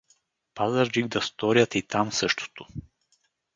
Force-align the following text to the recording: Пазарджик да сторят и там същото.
Пазарджик 0.59 1.07
да 1.17 1.21
сторят 1.21 1.75
и 1.75 1.81
там 1.81 2.11
същото. 2.11 2.67